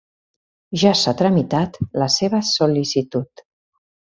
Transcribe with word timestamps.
Ja 0.83 0.93
s'ha 1.01 1.13
tramitat 1.19 1.77
la 2.05 2.09
seva 2.17 2.41
sol·licitud. 2.55 3.45